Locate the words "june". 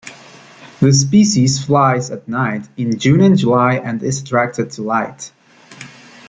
2.97-3.21